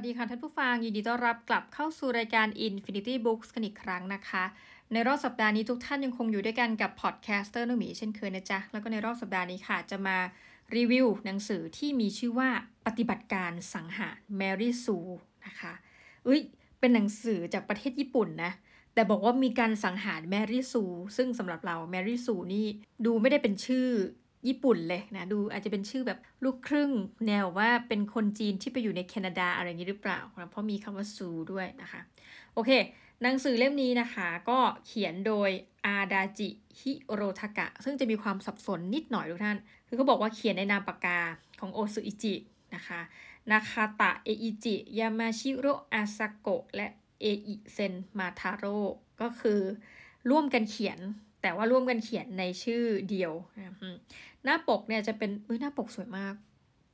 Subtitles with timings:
[0.00, 4.44] สวัสดีค่ะท่านผู้ฟัง ยินดีต้อนรับกลับเข้าสู่รายการ Infinity Books กันอีกครั้งนะคะ
[4.92, 10.16] ในรอบสัปดาห์นี้ทุกท่านยังคงอยู่ด้วยกันกับ podcaster นุ่มหมีเช่นเคยนะจ๊ะ แล้วก็ในรอบสัปดาห์นี้ค่ะจะมา
[10.76, 12.48] รีวิวหนังสือที่มีชื่อว่า
[12.86, 14.96] ปฏิบัติการสังหารแมรี่ซู
[15.46, 15.72] นะคะ
[16.26, 16.40] อุ้ย
[16.80, 18.52] เป็นหนังสือจากประเทศญี่ปุ่นนะ
[18.94, 20.82] แต่บอกว่ามีการสังหารแมรี่ซู
[21.16, 22.66] ซึ่งสำหรับเราแมรี่ซูนี่
[23.04, 23.88] ดูไม่ได้เป็นชื่อ
[24.48, 26.90] ญี่ปุ่นเลยนะ ดูอาจจะเป็นชื่อแบบลูกครึ่ง
[27.26, 32.00] แนวว่าเป็นคนจีนที่ไปอยู่ในแคนาดาอะไรอย่างนี้หรือเปล่านะเพราะมีคำว่าซูด้วยนะคะ
[32.54, 32.70] โอเค
[33.22, 35.50] หนังสือเล่มนี้นะคะก็เขียนโดย
[35.86, 36.48] อาดาจิ
[36.80, 41.20] ฮิโรทากะ ซึ่งจะมีความสับสนนิดหน่อยทุกท่าน คือเขาบอกว่าเขียนในนามปากกา
[41.60, 42.34] ของโอซุอิจิ
[42.74, 43.00] นะคะ
[43.50, 46.88] นาคาตะเออิจิ ยามาชิโรอาซาโกะ และ
[47.20, 48.78] เออิเซนมาทาโร่
[49.20, 49.60] ก็คือ
[50.30, 50.98] ร่วมกันเขียน
[51.42, 53.74] แต่ว่าร่วมกันเขียนในชื่อเดียวนะ
[54.44, 56.34] หน้าปกเนี่ยจะเป็นอุ้ยหน้าปกสวยมาก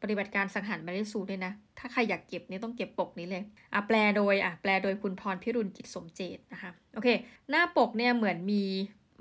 [0.03, 3.43] ปฏิบัติการสังหารแมรี่ซูด้วยนะ ถ้าใครอยากเก็บนี่ต้องเก็บปกนี้เลย
[3.75, 7.09] อะแปลโดยอะแปลโดยคุณพรพิรุณกิจสมเจตนะคะโอเค
[7.51, 8.63] หน้าปกเนี่ยเหมือนมี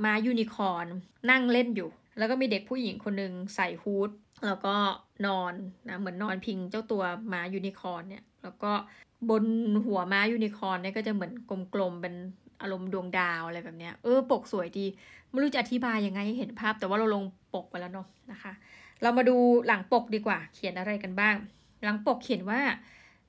[0.04, 0.88] ม้ายูนิคอร์น
[1.30, 4.10] นั่งเล่นอยู่ แล้วก็มีเด็กผู้หญิงคนหนึ่งใส่ hood
[4.48, 4.76] แล้วก็
[5.26, 5.54] นอน
[5.90, 8.72] นะเหมือนนอนพิงเจ้าตัวม้ายูนิคอร์นเนี่ยแล้วก็
[9.30, 9.46] บน
[9.86, 11.32] หัวม้ายูนิคอร์นเนี่ยก็จะเหมือน
[11.74, 12.16] กลมๆเป็น
[12.64, 14.86] อารมณ์ดวงดาวอะไรแบบเนี้ย เออ ปกสวยดี
[15.32, 18.54] ไม่รู้จะอธิบายยังไงให้เห็นภาพ แต่ว่าเราลงปกไปแล้วเนาะนะคะ
[19.02, 19.36] เรามาดู
[19.68, 21.36] หลังปกดีกว่า เขียนอะไรกันบ้าง
[21.84, 22.62] หลังปกเขียนว่า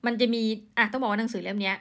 [0.06, 0.42] มันจะมี
[0.76, 1.72] อะ ต้องบอกว่าหนังสือเล่มนี้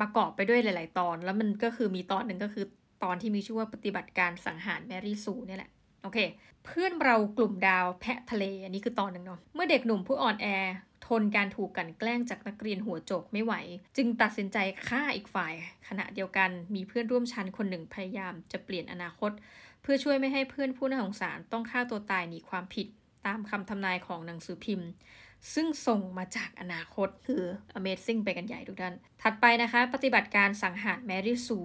[0.00, 2.64] ประกอบไปด้วยหลาย ๆ ตอน แล้วมันก็คือมีตอนหนึ่งก็คือ
[3.04, 5.70] ตอนที่มีชื่อว่าปฏิบัติการสังหารแมรี่ซูนี่แหละ
[6.02, 6.18] โอเค
[6.64, 10.46] เพื่อนเรากลุ่มดาวแพะทะเล อันนี้คือตอนหนึ่งเนาะ เมื่อเด็กหนุ่มผู้อ่อนแอ
[11.20, 13.54] นการถูกกันแกล้งจากนักเรียนหัวโจกไม่ไหว
[13.96, 14.58] จึงตัดสินใจ
[14.88, 15.52] ฆ่าอีกฝ่าย
[15.88, 19.30] ขณะเดียวกันมีเพื่อนร่วมชั้นคนหนึ่งพยายามจะเปลี่ยนอนาคต
[19.82, 22.86] เพื่อช่วยไม่ให้เพื่อนผู้น่าสงสารต้องฆ่าตัวตายหนีความผิด
[23.26, 24.88] ตามคำทำนายของหนังสือพิมพ์
[25.54, 27.42] ซึ่งส่งมาจากอนาคตคือ
[27.78, 31.58] Amazing ไปกันใหญ่ทุกท่าน ถัดไปนะคะ ปฏิบัติการสังหารแมรี่ซู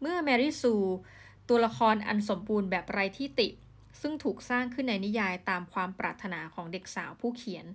[0.00, 0.74] เมื่อแมรี่ซู
[1.48, 3.48] ตัวละครอันสมบูรณ์แบบไร้ที่ติ
[4.00, 7.66] ซึ่งถูกสร้างขึ้นในนิยายตามความปรารถนาของเด็กสาวผู้เขียน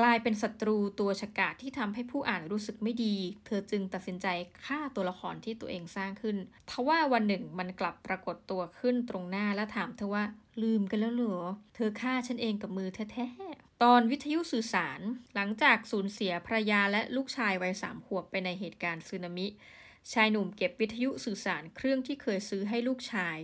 [0.00, 3.16] กลายเป็นศัตรูตัวฉกาจที่ทำให้ผู้อ่านรู้สึกไม่ดี
[3.46, 4.26] เธอจึงตัดสินใจ
[4.66, 6.36] ฆ่าตัวละครที่ตัวเองสร้างขึ้น
[6.70, 10.24] ทว่าวันหนึ่งมันกลับปรากฏตัวขึ้นตรงหน้าและถามเธอว่า
[10.62, 11.36] ลืมกันแล้วเหรอ
[11.74, 15.00] เธอฆ่าฉันเองกับมือแท้ๆ ตอนวิทยุสื่อสาร
[15.34, 19.46] หลังจากสูญเสียภรรยาและลูกชายวัยสามขวบไปในเหตุการณ์สึนามิ
[20.12, 23.36] ชายหนุ่มเก็บวิทยุสื่อสารเครื่องที่เคยซื้อให้ลูกชาย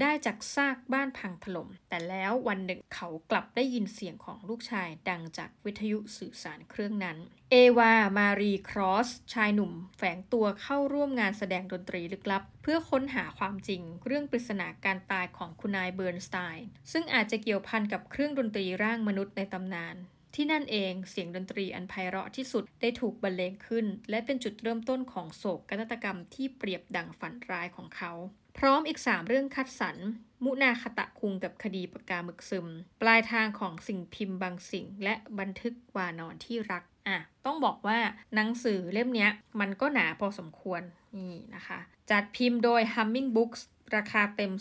[0.00, 7.16] ได้จากซากบ้านพังถล่ม แต่แล้ววันหนึ่งเขากลับได้ยินเสียงของลูกชายดังจากวิทยุสื่อสารเครื่องนั้น
[7.50, 19.96] เอวา มารี ครอส ชายหนุ่ม แฝงตัวเข้าร่วมงานแสดงดนตรีลึกลับ เพื่อค้นหาความจริง เรื่องปริศนาการตายของคุณนายเบิร์นสไตน์ซึ่งอาจจะเกี่ยวพันกับเครื่องดนตรีร่างมนุษย์ในตำนาน
[20.34, 28.12] ที่นั่นเองเสียงดนตรีอันไพเราะที่สุดได้ถูกบรรเลงขึ้น และเป็นจุดเริ่มต้นของโศกนาฏกรรมที่เปรียบดังฝันร้ายของเขา
[28.58, 29.96] พร้อมอีก 3 เรื่องคัดสรร
[30.44, 32.66] มุนาคตะคุงกับคดีปากกาหมึกซึม
[33.02, 37.98] ปลายทางของสิ่งพิมพ์บางสิ่ง และบันทึกวานอนที่รัก อะ ต้องบอกว่า
[38.34, 39.28] หนังสือเล่มนี้
[39.60, 40.82] มันก็หนาพอสมควร
[41.16, 41.78] นี่นะคะ
[42.10, 43.60] จัดพิมพ์โดย Humming Books
[43.96, 44.52] ราคาเต็ม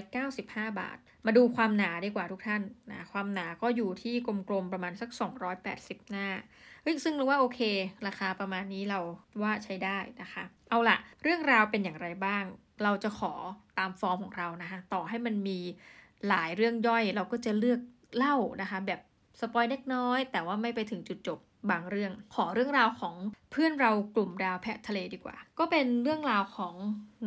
[0.00, 4.14] 295 บาท มาดูความหนาดีกว่าทุกท่านนะ ความหนาก็อยู่ที่
[4.48, 5.10] กลมๆประมาณสัก
[5.60, 6.28] 280 หน้า
[6.82, 7.60] เฮ้ยซึ่งรู้ว่าโอเค
[8.06, 9.00] ราคาประมาณนี้เรา
[9.42, 12.44] ว่าใช้ได้นะคะ เอาละเรื่องราวเป็นอย่างไรบ้าง
[12.82, 13.32] เราจะขอ
[13.78, 15.58] ตามฟอร์มของเรานะคะต่อให้มันมี
[16.28, 17.80] หลายเรื่องย่อยเราก็จะเลือก
[18.16, 19.00] เล่านะคะแบบ
[19.40, 21.38] สปอยเล็กน้อย แต่ว่าไม่ไปถึงจุดจบ
[21.70, 23.14] บางเรื่อง ขอเรื่องราวของ
[23.50, 26.74] เพื่อนเรากลุ่มดาวแพะทะเลดีกว่า ก็เป็นเรื่องราวของ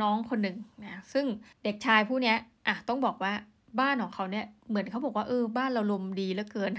[0.02, 1.26] น้องคนหนึ่งนะซึ่ง
[1.64, 2.36] เด็กชายผู้นี้
[2.68, 3.34] อะต้องบอกว่า
[3.80, 6.72] บ้านของเขาเนี่ยเหมือนเขาบอกว่าเออบ้านเราลมดีเหลือเกิน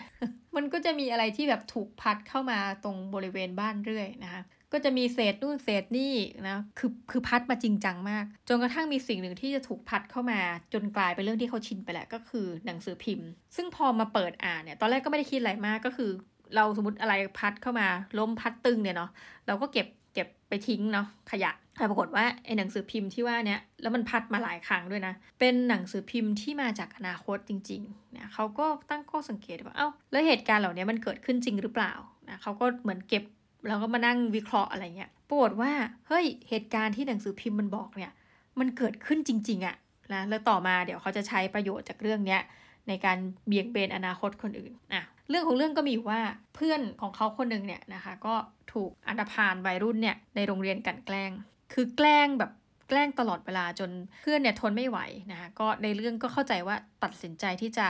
[0.56, 4.42] มันก็จะมีอะไรที่แบบถูกพัดเข้ามาตรงบริเวณบ้านเรื่อยนะคะ
[4.72, 6.14] ก็จะมีเศษนู่นเศษนี่
[6.48, 10.40] นะคือคือพัดมาจริงจังมาก จนกระทั่งมีสิ่งหนึ่งที่จะถูกพัดเข้ามา
[10.72, 16.10] จนกลายเป็นเรื่องที่เขาชินไปแล้วก็คือหนังสือพิมพ์ ซึ่งพอมาเปิดอ่านเนี่ยตอนแรกก็ไม่ได้คิดอะไรมากก็คือ
[16.56, 17.88] เราสมมติอะไรพัดเข้ามา
[18.18, 19.10] ล้มพัดตึงเนี่ยเนาะ
[19.46, 31.92] เราก็เก็บเก็บไปทิ้งเนาะขยะแต่ปรากฏว่าไอ้หนังสือพิมพ์ที่ว่าเนี่ยแล้วมันพัดมาหลายครั้งด้วยนะ เป็นหนังสือพิมพ์ที่มาจากอนาคตจริงๆเนี่ยเขาก็ตั้งข้อสังเกตว่าเอา้าแล้วเหตุการณ์เหล่านี้มันเกิดขึ้นจริงหรือเปล่า
[32.28, 33.24] นะเขาก็เหมือนเก็บ
[33.68, 35.72] แล้วก็มานั่งวิเคราะห์อะไรเงี้ยปรากฏว่า
[36.08, 38.12] เฮ้ยเหตุการณ์ที่หนังสือพิมพ์มันบอกเนี่ย
[38.58, 39.76] มันเกิดขึ้นจริง ๆอะ
[40.14, 42.40] นะแล้วต่อมาเดี๋ยวเขาจะใช้ประโยชน์จากเรื่องเนี้ย
[42.88, 46.20] ในการเบี่ยงเบนอนาคตคนอื่นอะเรื่องของเรื่องก็มีว่า
[46.54, 48.34] เพื่อนของเขาคนหนึ่งเนี่ยนะคะ ก็
[48.72, 51.30] ถูกอันดพานวัยรุ่นเนี่ยในโรงเรียนกันแกล้ง
[51.72, 52.50] คือแกล้งแบบ
[52.88, 53.90] แกล้งตลอดเวลาจน
[54.22, 54.98] เพื่อนเนี่ยทนไม่ไหว
[55.32, 57.86] นะคะก็ในเรื่องก็เข้าใจว่าตัดสินใจที่จะ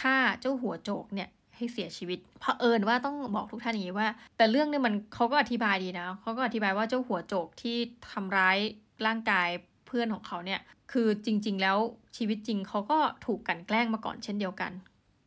[0.00, 7.76] ฆ่าเจ้าหัวโจกเนี่ย ให้เสียชีวิตเผอิญว่าต้องบอกทุกท่านอย่างนี้ว่า แต่เรื่องเนี่ยมันเขาก็อธิบายดีนะเขาก็อธิบายว่าเจ้าหัวโจกที่
[8.12, 8.58] ทำร้าย
[9.06, 9.48] ร่างกาย
[9.86, 10.60] เพื่อนของเขาเนี่ย
[10.92, 11.78] คือจริง ๆ แล้ว
[12.16, 14.72] ชีวิตจริงเขาก็ถูกกันแกล้งมาก่อนเช่นเดียวกัน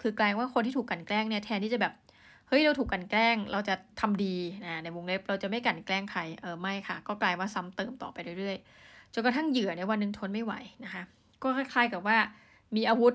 [0.01, 1.93] คือกลายว่าคนที่ถูกกันแกล้งเนี่ยแทนที่จะแบบ
[2.47, 4.35] เฮ้ยเราถูกกันแกล้งเราจะทำดี
[4.65, 10.53] นะในวงเล็บเราจะไม่กันแกล้งใครเออไม่ค่ะ ก็กลายว่าซ้ำเติมต่อไปเรื่อยๆจนกระทั่งเหยื่อในวันหนึ่งทนไม่ไหว
[10.83, 11.03] นะคะ
[11.43, 12.17] ก็คล้ายๆกับว่า
[12.75, 13.13] มีอาวุธ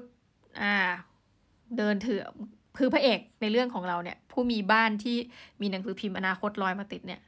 [0.62, 0.75] อ่า
[1.76, 2.20] เดินถือ
[2.78, 5.16] คือพระเอกในเรื่องของเราเนี่ย ผู้มีบ้านที่
[5.60, 7.20] มีหนังสือพิมพ์อนาคตลอยมาติดเนี่ย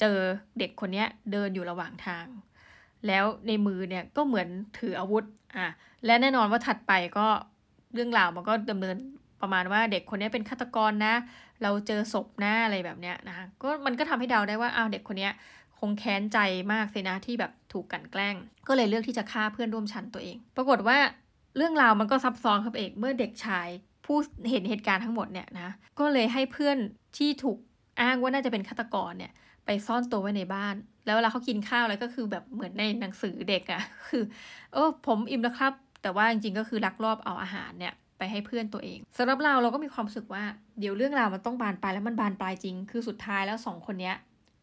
[0.00, 0.18] เจอ
[0.58, 2.26] เด็กคนนี้เดินอยู่ระหว่างทาง
[3.06, 4.48] แล้วในมือเนี่ยก็เหมือน
[4.78, 5.24] ถืออาวุธ
[5.56, 5.68] อะ
[6.06, 7.26] และแน่นอนว่าถัดไปก็
[7.94, 8.96] เรื่องราวมันก็ดำเนิน
[9.40, 11.14] ประมาณว่าเด็กคนนี้เป็นฆาตกรนะ
[11.62, 15.28] เราเจอศพหนะอะไรแบบเนี้ยนะคะก็มันก็ทำให้เดาได้ว่าอ้าวเด็กคนนี้
[15.78, 16.38] คงแค้นใจ
[16.72, 18.34] มากเสินะที่แบบถูกกันแกล้ง
[18.68, 20.98] ก็เลยเลือกที่จะฆ่าเพื่อนร่วมชั้นตัวเอง ปรากฏว่า
[21.56, 23.68] เรื่องราวมันก็ซับซ้อนครับเอกเมื่อเด็กชาย
[24.08, 24.18] ผู้
[24.50, 25.68] เห็นเหตุการณ์ทั้งหมดเนี่ยนะ
[25.98, 26.76] ก็เลยให้เพื่อน
[27.16, 27.58] ที่ถูก
[28.00, 29.32] อ้างว่าน่าจะเป็นฆาตกรเนี่ย
[29.66, 30.74] ไปซ่อนตัวไว้ในบ้าน
[31.06, 34.22] แล้วเวลาเขากินข้าวอะไรก็คือแบบเหมือนในหนังสือเด็กอะ่ะคือ
[34.72, 35.72] เออผมอิ่มแล้วครับ
[36.02, 40.44] แต่ว่าจริงๆก็คือลักลอบเอาอาหารเนี่ยไปให้เพื่อนตัวเองสำหรับเราเราก็มีความรู้สึกว่า
[40.78, 44.16] เดี๋ยวเรื่องราวมันต้องบานปลายแล้วมันบานปลายจริง คือสุดท้ายแล้วสองคนเนี้ย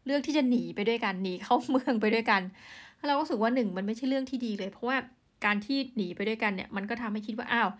[0.06, 2.42] เลือกที่จะหนีไปด้วยกันหนีเข้าเมืองไปด้วยกัน
[3.06, 4.96] เราก็รู้สึกว่าหนึ่งมันไม่ใช่เรื่องที่ดีเลย เพราะว่า
[5.44, 7.70] การที่หนีไปด้วยกันเนี่ยมันก็ทำให้คิดว่าอ้าว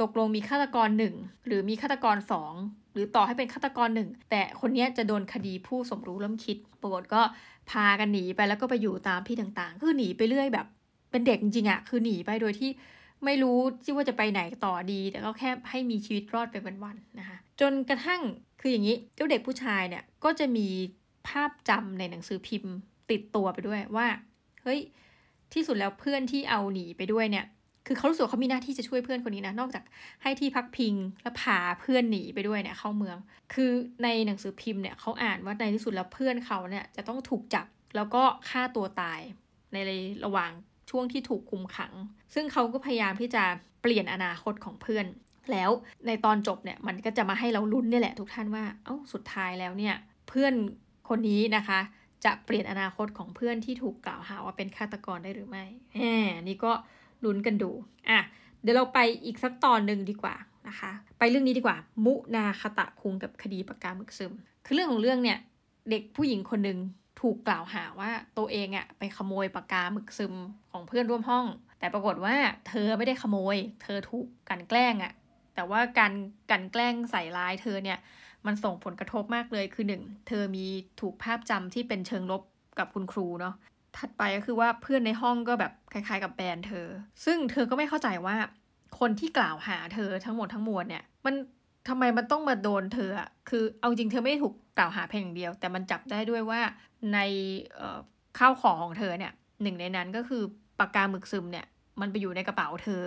[0.00, 1.14] ตกลงมีฆาตกรหนึ่ง
[1.46, 2.52] หรือมีฆาตกรสอง
[2.92, 7.22] หรือต่อให้เป็นฆาตกรหนึ่งแต่คนนี้จะโดนคดีผู้สมรู้ร่วมคิดปรากฏก็
[7.70, 10.66] พากันหนีไปแล้วก็ไปอยู่ตามที่ต่างๆ คือหนีไปเรื่อยแบบ
[11.10, 12.70] เป็นเด็กจริงๆอะคือหนีไปโดยที่
[13.24, 18.20] ไม่รู้ที่ว่าจะไปไหนต่อดี แต่ก็แค่ให้มีชีวิตรอดไปวันๆนะคะจนกระทั่ง
[18.60, 20.68] คืออย่างนี้เจ้าเด็กผู้ชายเนี่ยก็จะมี
[21.28, 22.74] ภาพจำในหนังสือพิมพ์
[23.10, 24.06] ติดตัวไปด้วยว่า
[24.62, 24.80] เฮ้ย
[25.52, 27.44] ที่สุดแล้วเพื่อนที่เอาหนีไปด้วยเนี่ย
[27.86, 29.84] คือเขารู้สึกเขามีหน้าที่จะช่วยเพื่อนคนนี้นะ นอกจาก
[30.22, 33.16] ให้ที่พักพิงและพาเพื่อนหนีไปด้วยเนี่ยเข้าเมือง
[33.54, 33.70] คือ
[34.02, 37.66] ในหนังสือพิมพ์เนี่ยเขาอ่านว่าในที่สุดแล้วเพื่อนเขาเนี่ยจะต้องถูกจับ
[37.96, 39.20] แล้วก็ฆ่าตัวตาย
[39.72, 39.76] ใน
[40.24, 40.50] ระหว่าง
[40.90, 41.92] ช่วงที่ถูกคุมขัง
[42.34, 43.44] ซึ่งเขาก็พยายามที่จะ
[43.82, 45.06] เปลี่ยนอนาคตของเพื่อน
[45.52, 45.70] แล้ว
[46.06, 49.94] ในตอนจบเนี่ยมันก็จะมาให้เราลุ้นนี่แหละทุกท่านว่า เอ้าสุดท้ายแล้วเนี่ย
[50.28, 50.52] เพื่อน
[51.08, 51.80] คนนี้นะคะ
[52.24, 55.64] จะเปลี่ยนอนาคตของเพื่อนที่ถูกกล่าวหาว่าเป็นฆาตกรได้หรือไม่
[55.94, 56.72] แหมนี่ก็
[57.24, 57.70] ลุ้นกันดู
[58.08, 58.18] อะ
[58.62, 60.34] เดี๋ยวเราไปอีกสักตอนหนึ่งดีกว่า
[60.68, 64.32] นะคะ ไปเรื่องนี้ดีกว่า มุนาคตะคุงกับคดีปากกาหมึกซึม
[64.66, 65.38] คือเรื่องของเรื่องเนี่ย
[65.90, 66.78] เด็กผู้หญิงคนหนึ่ง
[67.20, 70.34] ถูกกล่าวหาว่าตัวเองอะไปขโมยปากกาหมึกซึม
[70.70, 71.46] ของเพื่อนร่วมห้อง
[71.78, 72.36] แต่ปรากฏว่า
[72.68, 75.12] เธอไม่ได้ขโมย เธอถูกกันแกล้งอะ
[75.54, 76.12] แต่ว่าการ
[76.50, 77.98] กันแกล้งใส่ร้ายเธอเนี่ย
[78.46, 80.66] มันส่งผลกระทบมากเลยคือหนึ่งเธอมี
[81.00, 82.42] ถูกภาพจำที่เป็นเชิงลบ
[82.78, 83.54] กับคุณครูเนาะ
[83.98, 86.86] ถัดไปก็คือว่าเพื่อนในห้องก็แบบคล้ายๆ กับแบรนเธอ
[87.24, 88.36] ซึ่งเธอก็ไม่เข้าใจว่า
[88.98, 91.34] คนที่กล่าวหาเธอทั้งหมดทั้งมวลเนี่ย มัน
[91.88, 96.60] ทำไมมันต้องมาโดนเธออะคือเอาจริงเธอไม่ได้ถูกกล่าวหาเพียงอย่างเดียว แต่มันจับได้ด้วยว่า
[97.14, 97.18] ใน
[98.38, 99.32] ข้าวของของเธอเนี่ย
[99.62, 100.42] หนึ่งในนั้นก็คือ
[100.78, 101.66] ปากกาหมึกซึมเนี่ย
[102.00, 103.02] มันไปอยู่ในกระเป๋าเธอ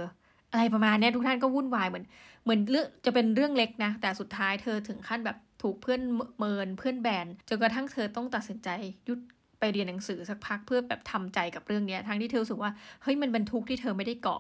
[0.52, 2.06] อะไรประมาณนี้ทุกท่านก็วุ่นวายเหมือน
[2.44, 6.02] เหมือนเรื่องจะเป็นเรื่องเล็กนะ แต่สุดท้ายเธอถึงขั้นแบบถูกเพื่อน
[6.38, 8.70] เมินเพื่อนแบนจนกระทั่งเธอต้องตัดสินใจ
[9.08, 9.20] ยุด
[9.60, 12.72] ไปเรียนหนังสือสักพักเพื่อแบบทำใจกับเรื่องนี้ทั้งที่เธอรู้สึกว่า
[13.04, 14.38] เฮ้ยมันบรรทุกที่เธอไม่ได้ก่อ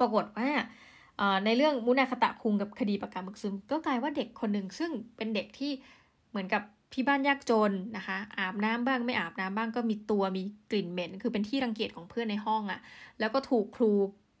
[0.00, 0.48] ปรากฏว่า
[1.44, 5.72] ในเรื่องมุนาคตะคุงกับคดีปากกาหมึกซึม ก็กลายว่าเด็กคนหนึ่งซึ่งเป็นเด็กที่
[6.30, 12.80] เหมือนกับพี่บ้านยากจนนะคะ อาบน้ำบ้างไม่อาบน้ำบ้างก็มีตัวมีกลิ่นเหม็น คือเป็นที่รังเกียจของเพื่อนในห้องอะ่ะ
[13.20, 13.92] แล้วก็ถูกครู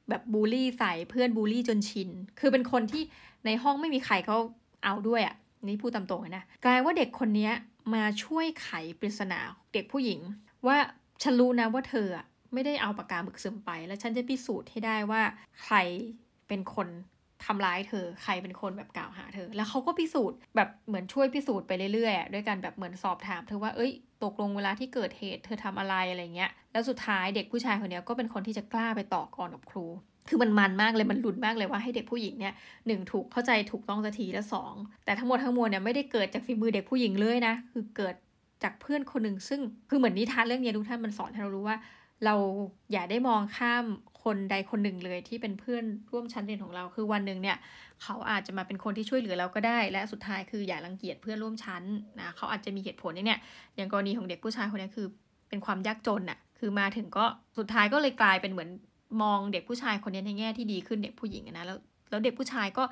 [0.08, 3.02] แบบบูลลี่ใส่เพื่อนบูลลี่จนชิน คือเป็นคนที่
[3.46, 4.38] ในห้องไม่มีใครเขา
[4.84, 7.50] เอาด้วยอะ่ะนี่พูดตามตรงนะกลายว่าเด็กคนนี้
[7.94, 9.40] มาช่วยไขปริศนา
[9.72, 10.20] เด็กผู้หญิง
[10.66, 10.76] ว่า
[11.22, 12.08] ฉันรู้นะว่าเธอ
[12.52, 15.22] ไม่ได้เอาปากกาหมึกซึมไป แล้วฉันจะพิสูจน์ให้ได้ว่า
[15.62, 15.76] ใคร
[16.48, 16.88] เป็นคน
[17.44, 23.92] ทำร้ายเธอ ใครเป็นคนแบบกล่าวหาเธอ แล้วเขาก็พิสูจน์แบบเหมือนช่วยพิสูจน์ไปเรื่อยๆด้วยกันแบบเหมือนสอบถามเธอว่า เอ้ย
[24.24, 29.86] ตกลงเวลาที่เกิดเหตุเธอทำอะไรอะไรเงี้ย แล้วสุดท้ายเด็กผู้ชายคนนี้ก็เป็นคนที่จะกล้าไปต่อกรกับครู
[30.28, 32.54] คือมันมันมากเลยมันหลุดมากเลยว่าให้เด็กผู้หญิงเนี่ย
[32.86, 38.14] หนึ่งถูกเข้าใจถูกต้องสักทีและสองแต่ทั้งหมดทั้งมวลเนี่ยไม่ได้เกิดจากฝีมือเด็กผู้หญิงเลยนะคือเกิด
[38.62, 41.76] จากเพื่อนคนหนึ่งซึ่งคือเหมือนนิทานเรื่องนี้ทุกท่านมันสอนให้เรารู้ว่า
[42.24, 42.34] เรา
[42.92, 43.84] อย่าได้มองข้าม
[44.24, 47.56] คนใดคนหนึ่งเลยที่เป็นเพื่อนร่วมชั้นเรียนของเรา คือวันหนึ่งเนี่ย
[48.02, 51.82] เขาอาจจะมาเป็นคนที่ช่วยเหลือเราก็ได้ และสุดท้ายคืออย่ารังเกียจเพื่อนร่วมชั้น
[52.20, 53.40] นะเขาอาจจะมีเหตุผลเนี่ย
[53.76, 55.06] อย่างกรณีของเด็กผู้ชายคนนี้คือ
[55.48, 57.24] เป็นความยากจนน่ะคือมาถึงก็
[57.58, 58.70] สุดท้ายก็เลยกลายเป็นเหมือน
[59.22, 61.78] มองเด็กผู้ชายคนนี้ในแง่ที่ดีขึ้นเด็กผู้หญิงนะแล้ว
[62.10, 62.84] แล้วเด็กผู้ชายก็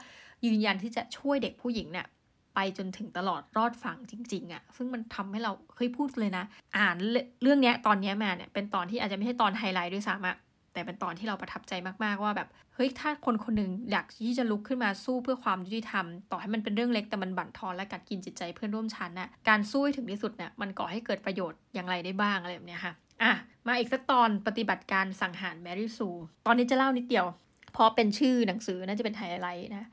[0.46, 2.06] ยืนยันที่จะช่วยเด็กผู้หญิงเนี่ย
[2.54, 6.44] ไปจนถึงตลอดรอดฝั่งจริงๆอะ่ะ ซึ่งมันทำให้เราเคยพูดเลยนะ
[6.76, 6.96] อ่าน
[7.42, 10.36] เรื่องเนี้ยตอนเนี้ยมาเนี่ยเป็นตอนที่อาจจะไม่ใช่ตอนไฮไลท์ด้วยซ้ำอะ
[10.72, 11.72] แต่เป็นตอนที่เราประทับใจ
[12.04, 22.92] มากๆว่าแบบ เฮ้ยถ้าคนคนหนึ่งอยากที่จะลุกขึ้นมาสู้เพื่อความยุติธรรม ต่อให้มันเป็นเรื่องเล็กแต่มันบั่นทอนและกัดกินจิตใจเพื่อนร่วมชั้นน่ะการสู้ให้ถึงที่สุดเนี่ยมันก่อให้เกิดประโยชน์อย่างไรได้บ้างอะไรแบบเนี้ยค่ะ
[23.22, 23.32] อะ
[23.66, 26.08] มาอีกสักตอนปฏิบัติการสังหารแมรี่ซู
[26.46, 27.26] ตอนนี้จะเล่านิดเดียว
[27.72, 29.88] เพราะเป็นชื่อหนังสือน่าจะเป็นไฮไลท์นะ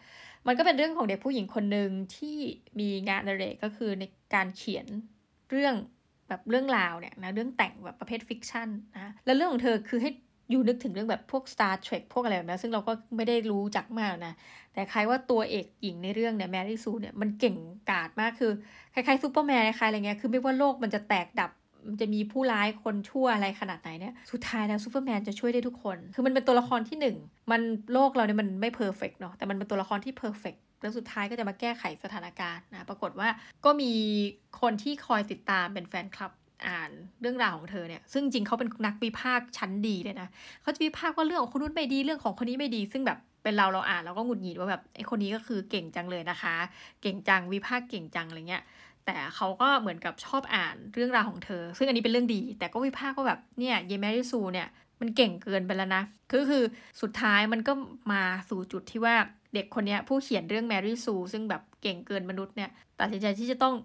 [0.48, 2.38] มันก็เป็นเรื่องของเด็กผู้หญิงคนหนึ่งที่
[2.80, 4.86] มีงานอดิเรกก็คือในการเขียน
[5.52, 5.76] เรื่อง
[6.28, 10.12] แบบเรื่องราวเนี่ยนะเรื่องแต่งแบบประเภท fiction นะแล้วเรื่องของเธอคือให้
[10.54, 14.34] อยู่นึกถึงเรื่องแบบพวก Star Trek พวกอะไรแบบนี้ซึ่งเราก็ไม่ได้รู้จักมากนะ
[14.74, 17.56] แต่คล้ายว่าตัวเอกหญิงในเรื่องเนี่ยแมรี่ซูเนี่ยมันเก่ง
[17.90, 18.52] กาจมากคือ
[18.94, 21.52] คล้ายๆซูเปอร์แมนคล้ายอะไรเงี้ยคือไม่ว่าโลกมันจะแตกดับ
[21.88, 27.18] มันจะมีผู้ร้ายคนชั่วอะไรขนาดไหนเนี่ยสุดท้ายแล้วซูเปอร์แมนจะช่วยได้ทุกคน คือมันเป็นตัวละครที่หนึ่ง
[27.52, 27.62] มัน
[27.94, 33.30] โลกเราเนี่ยมันไม่ perfect เนาะแต่มันเป็นตัวละครที่ perfect แล้วสุดท้ายก็จะมาแก้ไขสถานการณ์นะปรากฏว่า
[33.66, 33.92] ก็มี
[34.62, 36.32] คนที่คอยติดตามเป็นแฟนคลับ
[36.70, 36.90] อ่าน
[37.22, 40.28] เรื่องราวของเธอเนี่ย ซึ่งจริงเขาเป็นนักวิพากษ์ชั้นดีเลยนะ
[40.62, 46.56] เขาจะวิพากษ์ว่าเรื่องของคนนู้นไม่ดีเรื่องของคนนี้ไม่ดี ซึ่งแบบเป็นเราเราอ่านเราก็หงุดหงิดว่าแบบไอ้คนนี้ก็คือเก่งจังเลยนะคะ
[47.02, 48.64] เก่งจังวิพากษ์เก่งจังอะไรเงี้ย
[49.06, 54.68] แต่เขาก็เหมือนกับชอบอ่านเรื่องราวของเธอ ซึ่งอันนี้เป็นเรื่องดี แต่ก็วิพากษ์ว่าแบบเนี่ยเยแมรี่ซูเนี่ย
[55.02, 56.04] มันเก่งเกินไปแล้วนะ
[56.34, 56.64] ก็คือ
[57.02, 57.74] สุดท้ายมันก็
[58.12, 59.16] มาสู่จุดที่ว่า
[59.54, 63.76] เด็กคนนี้ผู้เขียนเรื่องแมรี่ซูซึ่งแบบเก่งเกินมนุษย์เนี่ยตัดสินใจที่จะต้อง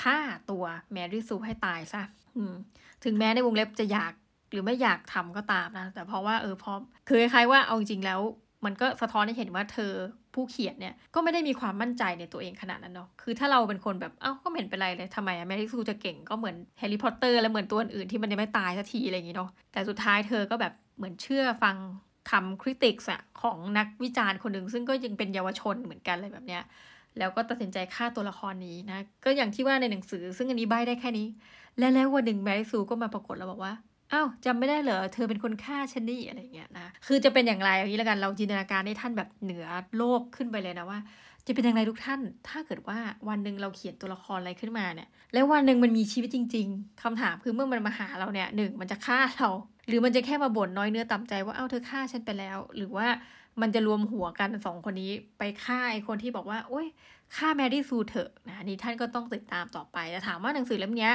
[0.00, 0.18] ฆ่า
[0.50, 2.02] ตัวแมรี่ซูให้ตายซะ
[3.04, 4.12] ถึงแม้ในวงเล็บจะอยาก
[4.52, 6.72] หรือไม่อยากทำก็ตามนะ แต่เพราะว่าเออพอ
[7.08, 8.20] คือคล้ายๆว่าเอาจริงแล้ว
[8.64, 9.92] มันก็สะท้อนให้เห็นว่าเธอ
[10.34, 21.76] ผู้เขียนเนี่ยก็ไม่ได้มีความมั่นใจในตัวเองขนาดนั้นเนาะ คือถ้าเราเป็นคนแบบ เอ้า ก็เห็นเป็นไรเลยทำไมอะแมรี่ซูจะเก่งก็เหมือนแฮร์รี่พอตเตอร์และเหมือนตัวอื่นที่มันยังไม่ตายสักทีอะไรอย่างงี้เนาะ แต่สุดท้ายเธอก็แบบเหมือนเชื่อฟัง
[22.30, 26.62] คำคริติกส์อะของนักวิจารณ์คนหนึ่งซึ่งก็ยังเป็นเยาวชนเหมือนกันอะไรแบบเนี้ย
[27.18, 31.26] แล้วก็ตัดสินใจฆ่าตัวละครนี้นะ ก็อย่างที่ว่าในหนังสือ ซึ่งอันนี้ใบได้แค่นี้
[31.78, 33.72] และแล้ววันหนึ่งแมรี่ซูก็มาปรากฏแล้วบอกว่า
[34.12, 39.66] อ้าวจำไม่ได้เหรอ เธอเป็นคนฆ่าฉันนี่อะไรเงี้ยนะ คือจะเป็นอย่างไรอย่างนี้แล้วกัน เราจินตนาการให้ท่านแบบเหนือ
[39.96, 40.98] โลกขึ้นไปเลยนะว่า
[41.46, 49.48] จะเป็นอย่างไรทุกท่าน ถ้าเกิดว่าวันหนึ่งเราเขียนตัวละครอะไรขึ้นมาเนี่ย แล้ววันหนึ่งมันมีชีวิตจริง ๆคำถามคือเมื่อมันมาหาเราเนี่ยหนึ่งมันจะฆ่าเรา
[49.88, 53.06] หรือมันจะแค่มาบ่นน้อยเนื้อต่ำใจว่าเอ้าเธอฆ่าฉันไปแล้ว หรือว่า
[53.60, 56.86] มันจะรวมหัวกันสองคนนี้ไปฆ่าไอ้คนที่บอกว่าโอ้ย
[57.36, 61.10] ฆ่าแมรี่ซูเถอะนะนี่ท่านก็ต้องติดตามต่อไปแต่ถามว่าหนังสือเล่มนี้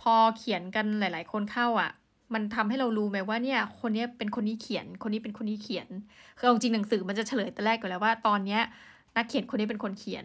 [0.00, 1.90] พอเขียนกันหลาย ๆ คนเข้าอะ
[2.34, 5.88] มันทำให้เรารู้ไหมว่าเนี่ยคนนี้เป็นคนนี้เขียน คนนี้เป็นคนนี้เขียน
[6.38, 8.62] คือจริงหนังสือมันจะเฉลยแต่แรกก่อนแล้วว่าตอนเนี้ย
[9.16, 10.24] นักเขียนคนนี้เป็นคนเขียน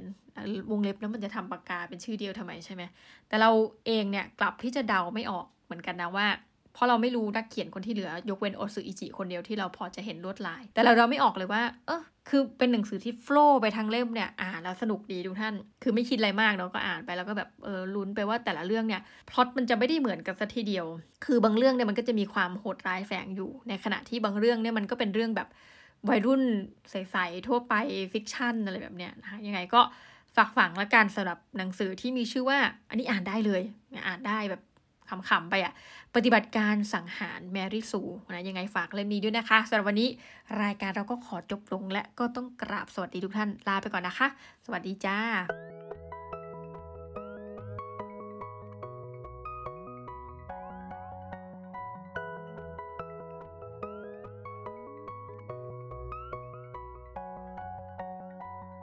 [0.72, 2.84] วงเล็บแล้วมันจะทำปากกาเป็นชื่อเดียวทำไมใช่ไหม
[3.28, 3.50] แต่เรา
[3.86, 6.28] เองเนี่ยกลับที่จะเดาไม่ออกเหมือนกันนะว่า
[6.74, 20.86] เพราะเราไม่รู้นักเขียนคนที่เหลือยกเว้นโอซึอิจิคนเดียวที่เราพอจะเห็นลวดลาย แต่เราเราไม่ออกเลยว่า เออคือเป็นหนังสือที่โฟล์ไปทางเล่มเนี่ยอ่านแล้วสนุกดีทุกท่าน คือไม่คิดอะไรมากเนาะก็อ่านไปแล้วก็แบบเออลุ้นไปว่าแต่ละเรื่องเนี่ยพล็อตมันจะไม่ได้เหมือนกันสัทีเดียว
[21.26, 25.48] คือบางเรื่องเนี่ยมันก็จะมีความโหดร้ายแฝงอยู่ ในขณะที่บางเรื่องเนี่ยมันก็เป็นเรื่องแบบ
[26.10, 26.42] วัยรุ่น
[26.92, 27.74] ใสๆทั่วไป
[28.14, 29.82] ฟิกชันอะไรแบบเนี้ยนะคะยังไงก็
[30.36, 32.60] ฝากฝังละกันสำหรับหนังสือที่มีชื่อว่า
[32.90, 33.62] อันนี้อ่านได้เลย
[34.08, 34.62] อ่านได้แบบ
[35.30, 35.74] ขำๆไปอะ
[36.16, 38.02] ปฏิบัติการสังหารแมรี่ซู
[38.34, 40.10] นะยังไงฝากเล่มนี้ด้วยนะคะสำหรับวันนี้
[40.64, 44.28] รายการเราก็ขอจบลงและก็ต้องกราบสวัสดีทุกท่านลาไปก่อนนะคะ
[44.66, 45.18] สวัสดีจ้า